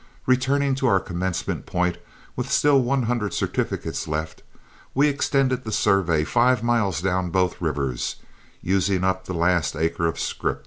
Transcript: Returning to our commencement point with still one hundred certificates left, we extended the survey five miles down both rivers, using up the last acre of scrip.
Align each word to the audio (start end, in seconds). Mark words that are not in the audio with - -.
Returning 0.25 0.73
to 0.81 0.87
our 0.87 0.99
commencement 0.99 1.67
point 1.67 1.99
with 2.35 2.51
still 2.51 2.81
one 2.81 3.03
hundred 3.03 3.35
certificates 3.35 4.07
left, 4.07 4.41
we 4.95 5.07
extended 5.07 5.63
the 5.63 5.71
survey 5.71 6.23
five 6.23 6.63
miles 6.63 7.01
down 7.01 7.29
both 7.29 7.61
rivers, 7.61 8.15
using 8.63 9.03
up 9.03 9.25
the 9.25 9.35
last 9.35 9.75
acre 9.75 10.07
of 10.07 10.19
scrip. 10.19 10.59